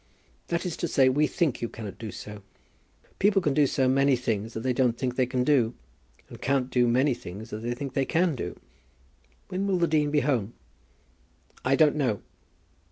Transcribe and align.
"That 0.47 0.65
is 0.65 0.75
to 0.77 0.87
say, 0.87 1.09
we 1.09 1.27
think 1.27 1.61
you 1.61 1.69
cannot 1.69 1.99
do 1.99 2.09
so. 2.09 2.41
People 3.19 3.39
can 3.39 3.53
do 3.53 3.67
so 3.67 3.87
many 3.87 4.15
things 4.15 4.53
that 4.55 4.61
they 4.61 4.73
don't 4.73 4.97
think 4.97 5.15
they 5.15 5.27
can 5.27 5.43
do; 5.43 5.75
and 6.27 6.41
can't 6.41 6.71
do 6.71 6.85
so 6.87 6.89
many 6.89 7.13
things 7.13 7.51
that 7.51 7.57
they 7.59 7.75
think 7.75 7.93
that 7.93 8.01
they 8.01 8.05
can 8.05 8.33
do! 8.35 8.59
When 9.49 9.67
will 9.67 9.77
the 9.77 9.85
dean 9.85 10.09
be 10.09 10.21
home?" 10.21 10.55
"I 11.63 11.75
don't 11.75 11.95
know." 11.95 12.23